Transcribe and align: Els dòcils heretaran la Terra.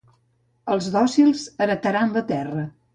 Els 0.77 0.87
dòcils 0.97 1.47
heretaran 1.67 2.19
la 2.19 2.29
Terra. 2.35 2.71